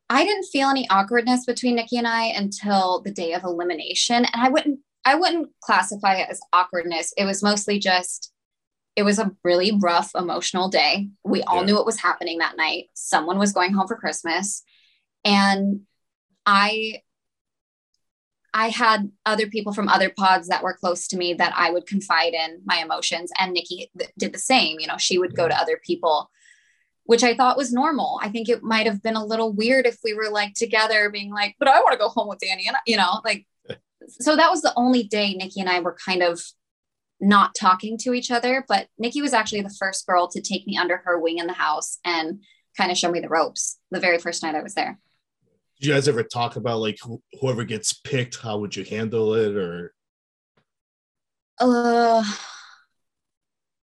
I 0.08 0.24
didn't 0.24 0.46
feel 0.52 0.68
any 0.68 0.88
awkwardness 0.90 1.46
between 1.46 1.76
Nikki 1.76 1.96
and 1.96 2.06
I 2.06 2.26
until 2.26 3.00
the 3.00 3.12
day 3.12 3.32
of 3.32 3.44
elimination. 3.44 4.24
And 4.24 4.34
I 4.34 4.48
wouldn't 4.48 4.80
I 5.04 5.14
wouldn't 5.14 5.48
classify 5.62 6.16
it 6.16 6.28
as 6.30 6.40
awkwardness. 6.52 7.12
It 7.16 7.24
was 7.24 7.42
mostly 7.42 7.78
just 7.78 8.32
it 8.96 9.02
was 9.04 9.18
a 9.18 9.30
really 9.44 9.72
rough 9.80 10.10
emotional 10.14 10.68
day. 10.68 11.08
We 11.24 11.42
all 11.42 11.58
Yeah. 11.60 11.66
knew 11.66 11.74
what 11.76 11.86
was 11.86 12.00
happening 12.00 12.38
that 12.38 12.56
night. 12.56 12.90
Someone 12.94 13.38
was 13.38 13.52
going 13.52 13.72
home 13.72 13.86
for 13.86 13.96
Christmas. 13.96 14.62
And 15.24 15.82
I 16.44 17.02
I 18.52 18.68
had 18.70 19.12
other 19.24 19.46
people 19.46 19.72
from 19.72 19.88
other 19.88 20.10
pods 20.10 20.48
that 20.48 20.62
were 20.64 20.74
close 20.76 21.06
to 21.08 21.16
me 21.16 21.34
that 21.34 21.54
I 21.56 21.70
would 21.70 21.86
confide 21.86 22.34
in 22.34 22.62
my 22.64 22.78
emotions 22.78 23.30
and 23.38 23.52
Nikki 23.52 23.90
th- 23.96 24.10
did 24.18 24.32
the 24.32 24.40
same. 24.40 24.80
You 24.80 24.88
know, 24.88 24.96
she 24.98 25.18
would 25.18 25.36
go 25.36 25.46
to 25.48 25.56
other 25.56 25.80
people 25.84 26.30
which 27.04 27.24
I 27.24 27.34
thought 27.34 27.56
was 27.56 27.72
normal. 27.72 28.20
I 28.22 28.28
think 28.28 28.48
it 28.48 28.62
might 28.62 28.86
have 28.86 29.02
been 29.02 29.16
a 29.16 29.24
little 29.24 29.52
weird 29.52 29.84
if 29.84 29.98
we 30.04 30.14
were 30.14 30.28
like 30.30 30.54
together 30.54 31.10
being 31.10 31.32
like, 31.32 31.56
but 31.58 31.66
I 31.66 31.80
want 31.80 31.90
to 31.90 31.98
go 31.98 32.08
home 32.08 32.28
with 32.28 32.38
Danny. 32.38 32.68
And, 32.68 32.76
you 32.86 32.96
know, 32.96 33.20
like, 33.24 33.48
so 34.20 34.36
that 34.36 34.50
was 34.50 34.62
the 34.62 34.72
only 34.76 35.02
day 35.02 35.34
Nikki 35.34 35.60
and 35.60 35.68
I 35.68 35.80
were 35.80 35.96
kind 36.04 36.22
of 36.22 36.42
not 37.20 37.54
talking 37.54 37.98
to 37.98 38.14
each 38.14 38.30
other. 38.30 38.64
But 38.68 38.88
Nikki 38.98 39.22
was 39.22 39.32
actually 39.34 39.62
the 39.62 39.74
first 39.78 40.06
girl 40.06 40.28
to 40.28 40.40
take 40.40 40.66
me 40.66 40.76
under 40.76 40.98
her 41.04 41.18
wing 41.18 41.38
in 41.38 41.46
the 41.46 41.52
house 41.52 41.98
and 42.04 42.42
kind 42.76 42.90
of 42.90 42.98
show 42.98 43.10
me 43.10 43.20
the 43.20 43.28
ropes 43.28 43.78
the 43.90 44.00
very 44.00 44.18
first 44.18 44.42
night 44.42 44.54
I 44.54 44.62
was 44.62 44.74
there. 44.74 44.98
Did 45.80 45.86
you 45.86 45.94
guys 45.94 46.08
ever 46.08 46.22
talk 46.22 46.56
about 46.56 46.80
like 46.80 46.98
who, 47.02 47.22
whoever 47.40 47.64
gets 47.64 47.92
picked, 47.92 48.36
how 48.36 48.58
would 48.58 48.76
you 48.76 48.84
handle 48.84 49.34
it? 49.34 49.56
Or 49.56 49.94
Uh, 51.58 52.24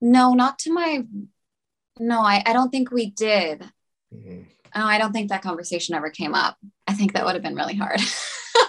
no, 0.02 0.34
not 0.34 0.60
to 0.60 0.74
my 0.74 1.06
No, 2.00 2.22
I, 2.22 2.44
I 2.46 2.54
don't 2.54 2.70
think 2.70 2.92
we 2.92 3.10
did. 3.12 3.70
Mhm. 4.14 4.48
Oh, 4.76 4.86
I 4.86 4.98
don't 4.98 5.14
think 5.14 5.30
that 5.30 5.44
conversation 5.44 5.94
ever 5.94 6.10
came 6.10 6.34
up. 6.34 6.58
I 6.88 6.94
think 6.94 7.14
that 7.14 7.26
would 7.26 7.36
have 7.36 7.44
been 7.44 7.56
really 7.56 7.76
hard. 7.76 8.00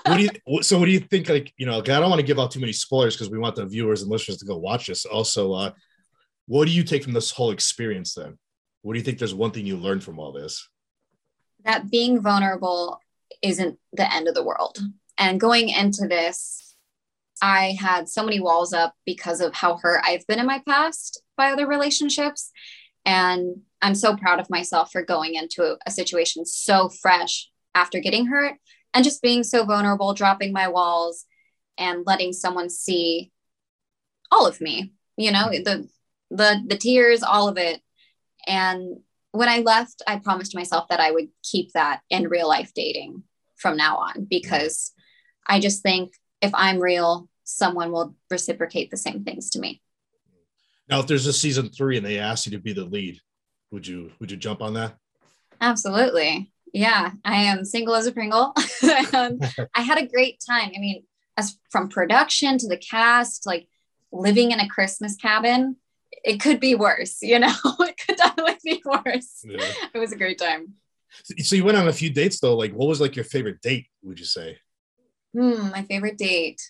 what 0.07 0.17
do 0.17 0.23
you 0.23 0.63
so 0.63 0.79
what 0.79 0.87
do 0.87 0.91
you 0.91 1.01
think 1.01 1.29
like 1.29 1.53
you 1.57 1.67
know 1.67 1.79
i 1.79 1.83
don't 1.83 2.11
want 2.11 2.21
to 2.21 2.27
give 2.27 2.39
out 2.39 2.51
too 2.51 2.61
many 2.61 2.73
spoilers 2.73 3.15
because 3.15 3.31
we 3.31 3.39
want 3.39 3.57
the 3.57 3.65
viewers 3.65 4.03
and 4.03 4.11
listeners 4.11 4.39
to 4.39 4.45
go 4.45 4.57
watch 4.57 4.87
this 4.87 5.05
also 5.05 5.53
uh 5.53 5.71
what 6.47 6.67
do 6.67 6.71
you 6.73 6.83
take 6.83 7.03
from 7.03 7.13
this 7.13 7.31
whole 7.31 7.51
experience 7.51 8.15
then 8.15 8.39
what 8.83 8.93
do 8.93 8.99
you 8.99 9.05
think 9.05 9.19
there's 9.19 9.35
one 9.35 9.51
thing 9.51 9.67
you 9.67 9.77
learned 9.77 10.03
from 10.03 10.19
all 10.19 10.33
this 10.33 10.69
that 11.65 11.91
being 11.91 12.21
vulnerable 12.21 13.01
isn't 13.43 13.79
the 13.93 14.13
end 14.13 14.29
of 14.29 14.35
the 14.35 14.45
world. 14.45 14.79
And 15.19 15.41
going 15.41 15.69
into 15.69 16.07
this, 16.09 16.77
I 17.43 17.77
had 17.79 18.09
so 18.09 18.25
many 18.25 18.41
walls 18.41 18.73
up 18.73 18.95
because 19.05 19.41
of 19.41 19.55
how 19.55 19.77
hurt 19.77 20.03
I've 20.05 20.27
been 20.27 20.39
in 20.39 20.47
my 20.47 20.63
past 20.67 21.23
by 21.37 21.51
other 21.51 21.67
relationships. 21.67 22.51
And 23.05 23.61
I'm 23.83 23.95
so 23.95 24.17
proud 24.17 24.41
of 24.41 24.51
myself 24.51 24.91
for 24.93 25.03
going 25.03 25.35
into 25.35 25.77
a 25.87 25.91
situation 25.91 26.47
so 26.47 26.89
fresh 26.89 27.51
after 27.75 28.01
getting 28.01 28.27
hurt 28.27 28.55
and 28.95 29.05
just 29.05 29.23
being 29.23 29.43
so 29.43 29.65
vulnerable, 29.65 30.15
dropping 30.15 30.53
my 30.53 30.69
walls 30.69 31.27
and 31.77 32.07
letting 32.07 32.33
someone 32.33 32.71
see 32.71 33.33
all 34.31 34.47
of 34.47 34.61
me, 34.61 34.93
you 35.17 35.33
know, 35.33 35.49
mm-hmm. 35.49 35.63
the 35.65 35.89
the 36.31 36.65
the 36.67 36.77
tears, 36.77 37.23
all 37.23 37.49
of 37.49 37.59
it. 37.59 37.81
And 38.47 38.99
when 39.33 39.49
I 39.49 39.59
left, 39.59 40.03
I 40.07 40.19
promised 40.19 40.55
myself 40.55 40.89
that 40.89 41.01
I 41.01 41.11
would 41.11 41.29
keep 41.43 41.73
that 41.73 42.01
in 42.09 42.29
real 42.29 42.49
life 42.49 42.73
dating 42.75 43.23
from 43.57 43.77
now 43.77 43.97
on 43.97 44.27
because 44.29 44.93
I 45.47 45.61
just 45.61 45.83
think 45.83 46.13
if 46.41 46.51
I'm 46.55 46.81
real, 46.81 47.29
someone 47.45 47.91
will 47.91 48.15
reciprocate 48.31 48.91
the 48.91 48.97
same 48.97 49.25
things 49.25 49.51
to 49.51 49.61
me. 49.61 49.83
now 50.89 51.01
if 51.01 51.07
there's 51.07 51.27
a 51.27 51.33
season 51.33 51.69
three 51.69 51.97
and 51.97 52.07
they 52.07 52.19
ask 52.19 52.47
you 52.47 52.53
to 52.53 52.59
be 52.59 52.73
the 52.73 52.85
lead 52.85 53.19
would 53.71 53.87
you 53.87 54.11
would 54.19 54.31
you 54.31 54.37
jump 54.37 54.63
on 54.63 54.75
that 54.75 54.97
Absolutely. 55.61 56.53
Yeah, 56.75 57.13
I 57.25 57.37
am 57.37 57.65
single 57.65 57.95
as 57.95 58.07
a 58.07 58.13
Pringle. 58.13 58.53
and 58.83 59.41
I 59.75 59.81
had 59.83 59.97
a 59.97 60.07
great 60.07 60.43
time. 60.47 60.73
I 60.77 60.81
mean, 60.81 61.05
as 61.37 61.57
from 61.71 61.89
production 61.89 62.59
to 62.59 62.69
the 62.69 62.77
cast, 62.77 63.47
like 63.47 63.69
living 64.13 64.51
in 64.51 64.59
a 64.59 64.69
Christmas 64.69 65.15
cabin, 65.17 65.77
it 66.25 66.41
could 66.41 66.59
be 66.59 66.75
worse, 66.75 67.23
you 67.23 67.39
know, 67.39 67.55
it 67.81 67.97
could 68.05 68.17
definitely 68.17 68.59
be 68.65 68.83
worse. 68.85 69.45
Yeah. 69.45 69.65
It 69.95 69.99
was 69.99 70.13
a 70.13 70.17
great 70.17 70.39
time. 70.39 70.75
so 71.39 71.55
you 71.55 71.65
went 71.65 71.79
on 71.79 71.87
a 71.87 71.93
few 71.93 72.11
dates 72.11 72.41
though 72.41 72.57
like 72.57 72.73
what 72.73 72.89
was 72.89 73.01
like 73.01 73.15
your 73.15 73.25
favorite 73.25 73.61
date 73.63 73.87
would 74.03 74.19
you 74.19 74.27
say 74.27 74.59
Hmm, 75.33 75.71
my 75.71 75.83
favorite 75.83 76.19
date. 76.19 76.61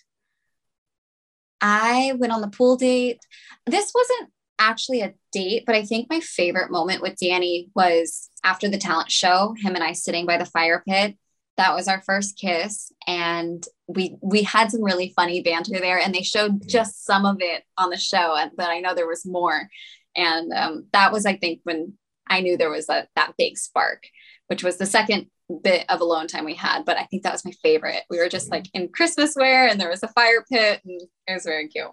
I 1.61 2.13
went 2.17 2.33
on 2.33 2.41
the 2.41 2.47
pool 2.47 2.77
date. 2.77 3.19
This 3.65 3.91
wasn't 3.93 4.31
actually 4.59 5.01
a 5.01 5.13
date, 5.31 5.63
but 5.65 5.75
I 5.75 5.83
think 5.83 6.09
my 6.09 6.19
favorite 6.19 6.71
moment 6.71 7.01
with 7.01 7.17
Danny 7.19 7.69
was 7.75 8.29
after 8.43 8.69
the 8.69 8.77
talent 8.77 9.11
show, 9.11 9.55
him 9.57 9.75
and 9.75 9.83
I 9.83 9.93
sitting 9.93 10.25
by 10.25 10.37
the 10.37 10.45
fire 10.45 10.83
pit. 10.87 11.17
That 11.57 11.73
was 11.73 11.87
our 11.87 12.01
first 12.01 12.37
kiss 12.37 12.91
and 13.07 13.65
we 13.87 14.17
we 14.21 14.43
had 14.43 14.71
some 14.71 14.83
really 14.83 15.13
funny 15.15 15.41
banter 15.41 15.79
there 15.79 15.99
and 15.99 16.13
they 16.13 16.21
showed 16.21 16.67
just 16.67 17.05
some 17.05 17.25
of 17.25 17.37
it 17.39 17.63
on 17.77 17.89
the 17.89 17.97
show 17.97 18.35
and 18.35 18.51
but 18.57 18.69
I 18.69 18.81
know 18.81 18.93
there 18.93 19.07
was 19.07 19.25
more. 19.25 19.69
And 20.17 20.51
um, 20.51 20.87
that 20.91 21.13
was 21.13 21.25
I 21.25 21.37
think 21.37 21.61
when 21.63 21.93
I 22.27 22.41
knew 22.41 22.57
there 22.57 22.69
was 22.71 22.89
a, 22.89 23.07
that 23.15 23.35
big 23.37 23.57
spark, 23.57 24.03
which 24.47 24.63
was 24.63 24.77
the 24.77 24.85
second 24.85 25.27
bit 25.61 25.85
of 25.89 26.01
alone 26.01 26.27
time 26.27 26.43
we 26.43 26.55
had, 26.55 26.83
but 26.85 26.97
I 26.97 27.05
think 27.05 27.23
that 27.23 27.33
was 27.33 27.45
my 27.45 27.53
favorite. 27.63 28.03
We 28.09 28.17
were 28.17 28.29
just 28.29 28.51
like 28.51 28.65
in 28.73 28.89
Christmas 28.89 29.35
wear 29.35 29.67
and 29.67 29.79
there 29.79 29.89
was 29.89 30.03
a 30.03 30.07
fire 30.09 30.43
pit 30.51 30.81
and 30.83 31.01
it 31.27 31.33
was 31.33 31.45
very 31.45 31.67
cute. 31.67 31.91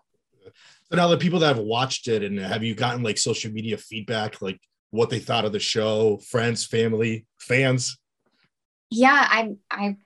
So 0.85 0.97
now 0.97 1.09
the 1.09 1.17
people 1.17 1.39
that 1.39 1.57
have 1.57 1.65
watched 1.65 2.09
it 2.09 2.23
and 2.23 2.39
have 2.39 2.63
you 2.63 2.75
gotten 2.75 3.03
like 3.03 3.19
social 3.19 3.53
media 3.53 3.77
feedback 3.77 4.41
like 4.43 4.61
what 4.91 5.11
they 5.11 5.19
thought 5.19 5.45
of 5.45 5.53
the 5.53 5.59
show 5.59 6.19
friends 6.29 6.67
family 6.67 7.27
fans 7.39 7.99
Yeah, 8.91 9.27
I 9.31 9.55
I 9.71 9.97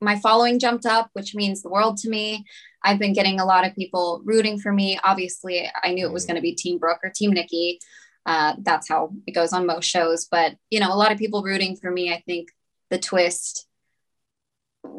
my 0.00 0.18
following 0.20 0.60
jumped 0.60 0.86
up, 0.86 1.10
which 1.14 1.34
means 1.34 1.62
the 1.62 1.68
world 1.68 1.96
to 1.98 2.08
me. 2.08 2.44
I've 2.84 2.98
been 2.98 3.12
getting 3.12 3.40
a 3.40 3.44
lot 3.44 3.66
of 3.66 3.74
people 3.74 4.22
rooting 4.24 4.58
for 4.58 4.72
me. 4.72 4.98
Obviously, 5.02 5.68
I 5.82 5.92
knew 5.92 6.06
it 6.06 6.12
was 6.12 6.24
going 6.24 6.36
to 6.36 6.40
be 6.40 6.54
Team 6.54 6.78
Brooke 6.78 7.00
or 7.02 7.10
Team 7.10 7.32
Nikki. 7.32 7.80
Uh, 8.24 8.54
that's 8.62 8.88
how 8.88 9.10
it 9.26 9.32
goes 9.32 9.52
on 9.52 9.66
most 9.66 9.86
shows. 9.86 10.28
But 10.30 10.54
you 10.70 10.78
know, 10.78 10.92
a 10.92 10.96
lot 10.96 11.10
of 11.10 11.18
people 11.18 11.42
rooting 11.42 11.76
for 11.76 11.90
me. 11.90 12.12
I 12.12 12.22
think 12.24 12.48
the 12.88 12.98
twist 12.98 13.66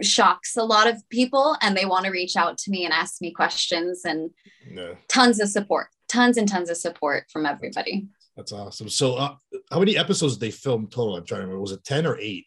shocks 0.02 0.56
a 0.56 0.64
lot 0.64 0.88
of 0.88 1.08
people, 1.10 1.56
and 1.62 1.76
they 1.76 1.86
want 1.86 2.06
to 2.06 2.12
reach 2.12 2.36
out 2.36 2.58
to 2.60 2.72
me 2.72 2.86
and 2.86 2.94
ask 2.94 3.22
me 3.22 3.32
questions. 3.32 4.04
And 4.06 4.32
no 4.70 4.96
tons 5.08 5.40
of 5.40 5.50
support, 5.50 5.88
tons 6.08 6.38
and 6.38 6.48
tons 6.48 6.70
of 6.70 6.78
support 6.78 7.26
from 7.32 7.46
everybody. 7.46 8.08
That's 8.36 8.52
awesome. 8.52 8.90
So, 8.90 9.16
uh, 9.16 9.36
how 9.72 9.80
many 9.80 9.98
episodes 9.98 10.34
did 10.36 10.42
they 10.42 10.52
film 10.52 10.88
total? 10.88 11.16
I'm 11.18 11.26
trying 11.26 11.42
to 11.42 11.46
remember. 11.48 11.62
Was 11.62 11.72
it 11.74 11.84
ten 11.84 12.06
or 12.06 12.18
eight? 12.20 12.46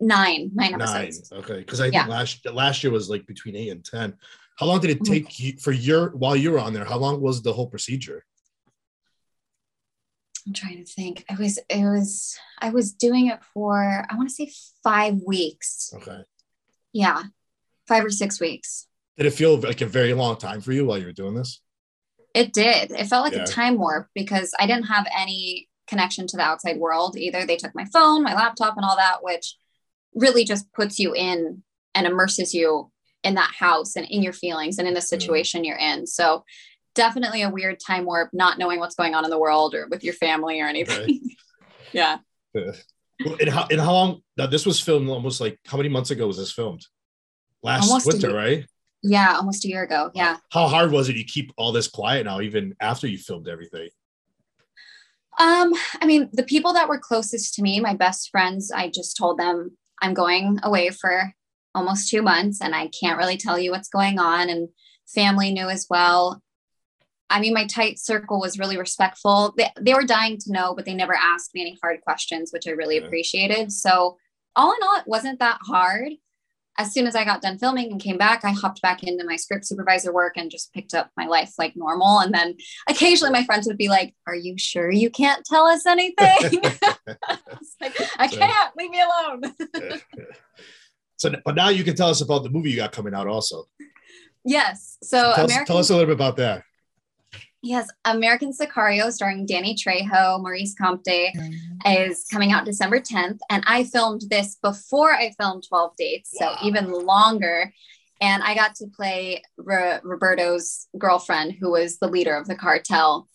nine 0.00 0.50
nine 0.54 0.74
episodes. 0.74 1.30
Nine. 1.30 1.40
Okay, 1.40 1.58
because 1.60 1.80
I 1.80 1.88
think 1.88 2.08
last 2.08 2.44
last 2.46 2.82
year 2.82 2.92
was 2.92 3.08
like 3.08 3.26
between 3.26 3.56
eight 3.56 3.70
and 3.70 3.84
ten. 3.84 4.14
How 4.58 4.66
long 4.66 4.80
did 4.80 4.90
it 4.90 5.00
Mhm. 5.00 5.06
take 5.08 5.40
you 5.40 5.56
for 5.58 5.72
your 5.72 6.10
while 6.10 6.36
you 6.36 6.50
were 6.50 6.58
on 6.58 6.72
there? 6.72 6.84
How 6.84 6.98
long 6.98 7.20
was 7.20 7.42
the 7.42 7.52
whole 7.52 7.68
procedure? 7.68 8.24
I'm 10.46 10.52
trying 10.52 10.84
to 10.84 10.92
think. 10.92 11.24
I 11.30 11.34
was, 11.36 11.58
it 11.70 11.84
was, 11.84 12.36
I 12.60 12.68
was 12.70 12.92
doing 12.92 13.28
it 13.28 13.42
for, 13.54 14.06
I 14.10 14.14
want 14.14 14.28
to 14.28 14.34
say 14.34 14.52
five 14.82 15.14
weeks. 15.26 15.90
Okay. 15.94 16.20
Yeah, 16.94 17.24
five 17.86 18.04
or 18.04 18.10
six 18.10 18.40
weeks. 18.40 18.86
Did 19.18 19.26
it 19.26 19.32
feel 19.32 19.58
like 19.58 19.82
a 19.82 19.86
very 19.86 20.14
long 20.14 20.36
time 20.36 20.62
for 20.62 20.72
you 20.72 20.86
while 20.86 20.98
you 20.98 21.06
were 21.06 21.12
doing 21.12 21.34
this? 21.34 21.60
It 22.32 22.52
did. 22.52 22.90
It 22.90 23.06
felt 23.06 23.24
like 23.24 23.34
Yeah. 23.34 23.42
a 23.42 23.46
time 23.46 23.76
warp 23.76 24.08
because 24.14 24.54
I 24.58 24.66
didn't 24.66 24.84
have 24.86 25.06
any 25.16 25.68
connection 25.86 26.26
to 26.28 26.36
the 26.36 26.42
outside 26.42 26.78
world 26.78 27.16
either. 27.16 27.44
They 27.44 27.56
took 27.56 27.74
my 27.74 27.84
phone, 27.92 28.22
my 28.22 28.34
laptop, 28.34 28.76
and 28.76 28.84
all 28.84 28.96
that, 28.96 29.22
which 29.22 29.56
really 30.14 30.44
just 30.44 30.72
puts 30.72 30.98
you 30.98 31.14
in 31.14 31.62
and 31.94 32.06
immerses 32.06 32.54
you 32.54 32.90
in 33.22 33.34
that 33.34 33.54
house 33.54 33.96
and 33.96 34.06
in 34.06 34.22
your 34.22 34.32
feelings 34.32 34.78
and 34.78 34.88
in 34.88 34.94
the 34.94 35.00
mm. 35.00 35.04
situation 35.04 35.64
you're 35.64 35.76
in. 35.76 36.06
So 36.06 36.44
definitely 36.94 37.42
a 37.42 37.50
weird 37.50 37.78
time 37.80 38.04
warp, 38.04 38.30
not 38.32 38.58
knowing 38.58 38.78
what's 38.78 38.94
going 38.94 39.14
on 39.14 39.24
in 39.24 39.30
the 39.30 39.38
world 39.38 39.74
or 39.74 39.88
with 39.88 40.04
your 40.04 40.14
family 40.14 40.60
or 40.60 40.66
anything. 40.66 41.20
yeah. 41.92 42.18
And 43.20 43.48
how 43.48 43.66
and 43.70 43.80
how 43.80 43.92
long? 43.92 44.20
Now 44.36 44.46
this 44.46 44.66
was 44.66 44.80
filmed 44.80 45.08
almost 45.08 45.40
like 45.40 45.58
how 45.66 45.76
many 45.76 45.88
months 45.88 46.10
ago 46.10 46.26
was 46.26 46.36
this 46.36 46.52
filmed? 46.52 46.84
Last 47.62 47.88
Almost 47.88 48.06
winter, 48.06 48.34
right? 48.34 48.66
Yeah. 49.02 49.36
Almost 49.36 49.64
a 49.64 49.68
year 49.68 49.84
ago. 49.84 50.10
Yeah. 50.14 50.36
How 50.50 50.66
hard 50.66 50.90
was 50.90 51.08
it 51.08 51.14
to 51.14 51.24
keep 51.24 51.52
all 51.56 51.72
this 51.72 51.88
quiet 51.88 52.24
now, 52.24 52.40
even 52.40 52.74
after 52.80 53.06
you 53.06 53.18
filmed 53.18 53.48
everything? 53.48 53.88
Um, 55.38 55.72
I 56.00 56.06
mean, 56.06 56.28
the 56.32 56.44
people 56.44 56.72
that 56.74 56.88
were 56.88 56.98
closest 56.98 57.54
to 57.54 57.62
me, 57.62 57.80
my 57.80 57.94
best 57.94 58.30
friends, 58.30 58.70
I 58.70 58.88
just 58.88 59.16
told 59.16 59.38
them 59.38 59.76
I'm 60.00 60.14
going 60.14 60.60
away 60.62 60.90
for 60.90 61.34
almost 61.74 62.08
two 62.08 62.22
months 62.22 62.60
and 62.60 62.74
I 62.74 62.88
can't 62.88 63.18
really 63.18 63.36
tell 63.36 63.58
you 63.58 63.70
what's 63.70 63.88
going 63.88 64.18
on. 64.18 64.48
And 64.48 64.68
family 65.06 65.52
knew 65.52 65.68
as 65.68 65.86
well. 65.90 66.40
I 67.34 67.40
mean, 67.40 67.52
my 67.52 67.66
tight 67.66 67.98
circle 67.98 68.38
was 68.40 68.58
really 68.60 68.78
respectful. 68.78 69.52
They, 69.56 69.68
they 69.80 69.92
were 69.92 70.04
dying 70.04 70.38
to 70.38 70.52
know, 70.52 70.72
but 70.74 70.84
they 70.84 70.94
never 70.94 71.14
asked 71.14 71.52
me 71.52 71.62
any 71.62 71.76
hard 71.82 72.00
questions, 72.02 72.50
which 72.52 72.68
I 72.68 72.70
really 72.70 72.98
Yeah. 72.98 73.06
appreciated. 73.06 73.72
So, 73.72 74.18
all 74.54 74.72
in 74.72 74.78
all, 74.84 74.96
it 74.98 75.06
wasn't 75.08 75.40
that 75.40 75.58
hard. 75.62 76.12
As 76.78 76.92
soon 76.92 77.06
as 77.08 77.16
I 77.16 77.24
got 77.24 77.42
done 77.42 77.58
filming 77.58 77.90
and 77.90 78.00
came 78.00 78.18
back, 78.18 78.44
I 78.44 78.50
hopped 78.50 78.80
back 78.82 79.02
into 79.02 79.24
my 79.24 79.34
script 79.36 79.64
supervisor 79.66 80.12
work 80.12 80.34
and 80.36 80.48
just 80.50 80.72
picked 80.72 80.94
up 80.94 81.10
my 81.16 81.26
life 81.26 81.52
like 81.58 81.74
normal. 81.76 82.20
And 82.20 82.32
then 82.32 82.56
occasionally 82.88 83.32
my 83.32 83.44
friends 83.44 83.66
would 83.66 83.78
be 83.78 83.88
like, 83.88 84.14
Are 84.28 84.34
you 84.36 84.56
sure 84.56 84.90
you 84.92 85.10
can't 85.10 85.44
tell 85.44 85.66
us 85.66 85.86
anything? 85.86 86.38
It's 87.06 87.76
like, 87.80 87.96
I 88.18 88.28
So- 88.28 88.38
can't, 88.38 88.76
leave 88.76 88.90
me 88.90 89.00
alone. 89.02 89.54
so, 91.16 91.32
but 91.44 91.54
now 91.54 91.68
you 91.68 91.84
can 91.84 91.96
tell 91.96 92.08
us 92.10 92.20
about 92.20 92.42
the 92.42 92.50
movie 92.50 92.70
you 92.70 92.76
got 92.76 92.92
coming 92.92 93.14
out 93.14 93.26
also. 93.26 93.64
yes. 94.44 94.98
So, 95.02 95.32
tell, 95.34 95.44
us, 95.46 95.58
tell 95.66 95.78
us 95.78 95.90
a 95.90 95.94
little 95.94 96.06
bit 96.06 96.14
about 96.14 96.36
that. 96.36 96.62
Yes, 97.64 97.88
American 98.04 98.52
Sicario, 98.52 99.10
starring 99.10 99.46
Danny 99.46 99.74
Trejo, 99.74 100.38
Maurice 100.42 100.74
Compte, 100.74 101.06
mm-hmm. 101.06 101.92
is 102.04 102.26
coming 102.30 102.52
out 102.52 102.66
December 102.66 103.00
10th. 103.00 103.38
And 103.48 103.64
I 103.66 103.84
filmed 103.84 104.24
this 104.28 104.56
before 104.56 105.14
I 105.14 105.32
filmed 105.40 105.64
12 105.66 105.96
Dates, 105.96 106.36
so 106.38 106.54
even 106.62 106.92
longer. 106.92 107.72
And 108.20 108.42
I 108.42 108.54
got 108.54 108.74
to 108.76 108.86
play 108.86 109.42
Ro- 109.56 109.98
Roberto's 110.04 110.88
girlfriend, 110.98 111.54
who 111.58 111.70
was 111.70 111.98
the 111.98 112.06
leader 112.06 112.36
of 112.36 112.46
the 112.46 112.54
cartel, 112.54 113.28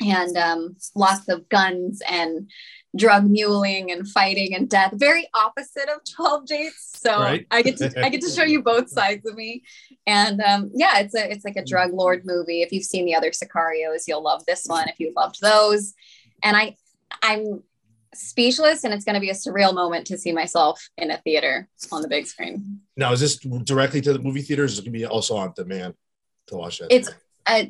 and 0.00 0.36
um, 0.36 0.76
lots 0.94 1.28
of 1.28 1.48
guns 1.48 2.02
and 2.08 2.50
drug 2.96 3.28
muling 3.28 3.90
and 3.90 4.08
fighting 4.08 4.54
and 4.54 4.68
death. 4.68 4.92
Very 4.94 5.28
opposite 5.34 5.88
of 5.88 6.00
12 6.14 6.46
Dates. 6.46 6.98
So 7.02 7.18
Right. 7.18 7.46
I 7.50 7.62
get 7.62 7.76
to 7.78 8.04
I 8.04 8.08
get 8.08 8.20
to 8.22 8.30
show 8.30 8.44
you 8.44 8.62
both 8.72 8.88
sides 8.88 9.26
of 9.26 9.34
me. 9.34 9.62
And 10.06 10.40
um, 10.40 10.70
yeah, 10.74 10.98
it's 10.98 11.14
a 11.14 11.30
it's 11.30 11.44
like 11.44 11.56
a 11.56 11.64
drug 11.64 11.92
lord 11.92 12.22
movie. 12.24 12.62
If 12.62 12.72
you've 12.72 12.84
seen 12.84 13.04
the 13.04 13.14
other 13.14 13.30
Sicarios, 13.30 14.04
you'll 14.06 14.22
love 14.22 14.44
this 14.46 14.66
one. 14.66 14.88
If 14.88 15.00
you've 15.00 15.16
loved 15.16 15.40
those, 15.40 15.94
and 16.42 16.56
I 16.56 16.76
I'm 17.22 17.62
speechless, 18.14 18.84
and 18.84 18.94
it's 18.94 19.04
going 19.04 19.14
to 19.14 19.20
be 19.20 19.30
a 19.30 19.34
surreal 19.34 19.74
moment 19.74 20.06
to 20.06 20.18
see 20.18 20.32
myself 20.32 20.88
in 20.96 21.10
a 21.10 21.18
theater 21.18 21.68
on 21.90 22.02
the 22.02 22.08
big 22.08 22.26
screen. 22.26 22.80
Now, 22.96 23.12
is 23.12 23.20
this 23.20 23.36
directly 23.38 24.00
to 24.02 24.12
the 24.12 24.18
movie 24.18 24.42
theaters? 24.42 24.74
Is 24.74 24.78
it 24.78 24.84
gonna 24.84 24.92
be 24.92 25.06
also 25.06 25.36
on 25.36 25.52
demand 25.56 25.94
to 26.48 26.56
watch 26.56 26.80
it 26.80 26.88
It's 26.90 27.10
uh, 27.46 27.64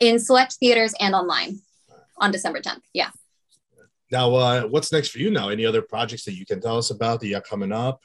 in 0.00 0.18
select 0.18 0.54
theaters 0.54 0.94
and 1.00 1.14
online 1.14 1.60
on 2.18 2.30
December 2.30 2.60
10th. 2.60 2.80
Yeah. 2.92 3.10
Now, 4.10 4.34
uh, 4.34 4.62
what's 4.62 4.92
next 4.92 5.08
for 5.08 5.18
you 5.18 5.30
now? 5.30 5.48
Any 5.50 5.66
other 5.66 5.82
projects 5.82 6.24
that 6.24 6.34
you 6.34 6.46
can 6.46 6.60
tell 6.60 6.78
us 6.78 6.90
about 6.90 7.20
that 7.20 7.26
you 7.26 7.34
have 7.34 7.44
coming 7.44 7.72
up? 7.72 8.00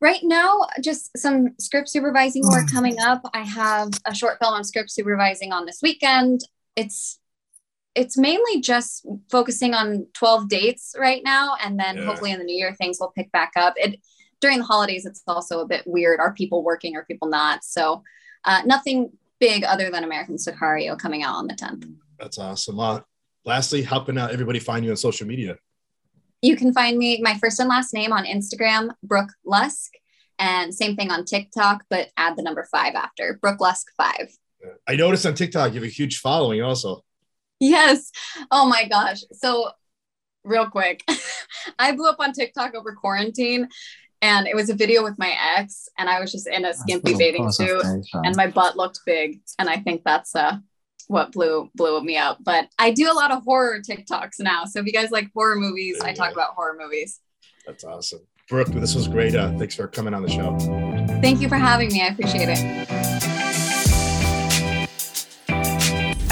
Right 0.00 0.20
now, 0.22 0.66
just 0.82 1.16
some 1.16 1.54
script 1.58 1.88
supervising 1.88 2.42
work 2.44 2.70
coming 2.70 2.98
up. 3.00 3.20
I 3.34 3.40
have 3.42 3.90
a 4.04 4.14
short 4.14 4.38
film 4.40 4.54
I'm 4.54 4.64
script 4.64 4.90
supervising 4.90 5.52
on 5.52 5.66
this 5.66 5.80
weekend. 5.82 6.40
It's 6.76 7.18
it's 7.94 8.16
mainly 8.16 8.60
just 8.60 9.04
focusing 9.28 9.74
on 9.74 10.06
12 10.14 10.48
dates 10.48 10.94
right 10.96 11.20
now 11.24 11.56
and 11.60 11.80
then 11.80 11.96
Yeah. 11.96 12.04
hopefully 12.04 12.30
in 12.30 12.38
the 12.38 12.44
new 12.44 12.54
year 12.56 12.72
things 12.74 12.98
will 13.00 13.10
pick 13.10 13.32
back 13.32 13.50
up. 13.56 13.74
It 13.76 13.98
during 14.40 14.58
the 14.58 14.64
holidays 14.64 15.04
it's 15.04 15.22
also 15.26 15.60
a 15.60 15.66
bit 15.66 15.82
weird. 15.84 16.20
Are 16.20 16.32
people 16.32 16.62
working 16.62 16.94
or 16.94 17.04
people 17.04 17.28
not? 17.28 17.64
So 17.64 18.04
uh, 18.44 18.62
nothing 18.66 19.10
big 19.40 19.64
other 19.64 19.90
than 19.90 20.04
American 20.04 20.36
Sicario 20.36 20.98
coming 20.98 21.22
out 21.22 21.36
on 21.36 21.46
the 21.46 21.54
10th. 21.54 21.92
That's 22.18 22.38
awesome. 22.38 22.80
Uh, 22.80 23.00
lastly, 23.44 23.82
how 23.82 24.00
can 24.00 24.18
uh, 24.18 24.28
everybody 24.32 24.58
find 24.58 24.84
you 24.84 24.90
on 24.90 24.96
social 24.96 25.26
media? 25.26 25.56
You 26.42 26.56
can 26.56 26.72
find 26.72 26.98
me 26.98 27.20
my 27.22 27.36
first 27.38 27.58
and 27.58 27.68
last 27.68 27.92
name 27.92 28.12
on 28.12 28.24
Instagram, 28.24 28.90
Brooke 29.02 29.32
Lusk, 29.44 29.92
and 30.38 30.74
same 30.74 30.94
thing 30.94 31.10
on 31.10 31.24
TikTok, 31.24 31.84
but 31.90 32.10
add 32.16 32.36
the 32.36 32.42
number 32.42 32.66
five 32.70 32.94
after 32.94 33.38
Brooke 33.42 33.60
Lusk 33.60 33.88
five. 33.96 34.30
I 34.86 34.96
noticed 34.96 35.26
on 35.26 35.34
TikTok 35.34 35.72
you 35.72 35.80
have 35.80 35.88
a 35.88 35.92
huge 35.92 36.18
following 36.18 36.62
also. 36.62 37.04
Yes. 37.60 38.10
Oh 38.50 38.66
my 38.66 38.86
gosh. 38.88 39.22
So, 39.32 39.70
real 40.44 40.70
quick, 40.70 41.02
I 41.78 41.92
blew 41.92 42.08
up 42.08 42.20
on 42.20 42.32
TikTok 42.32 42.74
over 42.74 42.92
quarantine, 42.92 43.68
and 44.22 44.46
it 44.46 44.54
was 44.54 44.70
a 44.70 44.74
video 44.74 45.02
with 45.02 45.18
my 45.18 45.32
ex, 45.56 45.88
and 45.98 46.08
I 46.08 46.20
was 46.20 46.32
just 46.32 46.46
in 46.46 46.64
a 46.64 46.74
skimpy 46.74 47.14
bathing 47.14 47.50
suit, 47.50 47.82
and 48.12 48.36
my 48.36 48.46
butt 48.46 48.76
looked 48.76 49.00
big, 49.06 49.40
and 49.58 49.68
I 49.68 49.76
think 49.78 50.02
that's 50.04 50.34
uh 50.34 50.58
what 51.08 51.32
blew 51.32 51.70
blew 51.74 52.02
me 52.02 52.16
up. 52.16 52.38
But 52.40 52.68
I 52.78 52.90
do 52.90 53.10
a 53.10 53.14
lot 53.14 53.30
of 53.30 53.42
horror 53.42 53.80
TikToks 53.80 54.40
now, 54.40 54.64
so 54.64 54.80
if 54.80 54.86
you 54.86 54.92
guys 54.92 55.10
like 55.10 55.30
horror 55.34 55.56
movies, 55.56 56.00
I 56.02 56.12
talk 56.12 56.32
about 56.32 56.54
horror 56.54 56.76
movies. 56.78 57.20
That's 57.66 57.84
awesome. 57.84 58.20
Brooke, 58.48 58.68
this 58.68 58.94
was 58.94 59.08
great. 59.08 59.34
Uh, 59.34 59.52
thanks 59.58 59.74
for 59.74 59.86
coming 59.88 60.14
on 60.14 60.22
the 60.22 60.30
show. 60.30 60.56
Thank 61.20 61.42
you 61.42 61.48
for 61.48 61.56
having 61.56 61.92
me. 61.92 62.00
I 62.02 62.06
appreciate 62.06 62.48
it. 62.48 62.87